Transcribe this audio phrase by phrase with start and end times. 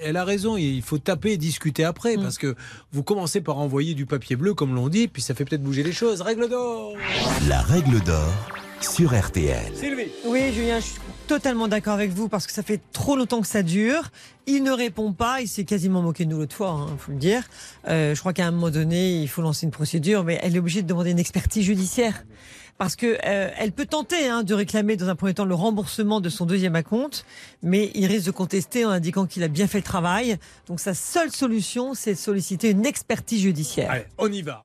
[0.00, 0.56] elle a raison.
[0.56, 2.16] Il faut taper et discuter après.
[2.16, 2.54] Parce que
[2.92, 5.82] vous commencez par envoyer du papier bleu, comme l'on dit, puis ça fait peut-être bouger
[5.82, 6.20] les choses.
[6.20, 6.94] Règle d'or
[7.48, 8.32] La règle d'or
[8.80, 9.72] sur RTL.
[9.74, 13.40] Sylvie Oui, Julien, je suis totalement d'accord avec vous parce que ça fait trop longtemps
[13.40, 14.10] que ça dure.
[14.46, 17.18] Il ne répond pas, il s'est quasiment moqué de nous l'autre fois, il faut le
[17.18, 17.42] dire.
[17.88, 20.58] Euh, je crois qu'à un moment donné, il faut lancer une procédure, mais elle est
[20.58, 22.24] obligée de demander une expertise judiciaire.
[22.78, 26.28] Parce que euh, peut tenter hein, de réclamer dans un premier temps le remboursement de
[26.28, 27.24] son deuxième acompte,
[27.62, 30.36] mais il risque de contester en indiquant qu'il a bien fait le travail.
[30.66, 33.90] Donc sa seule solution, c'est de solliciter une expertise judiciaire.
[33.90, 34.64] Allez, on y va.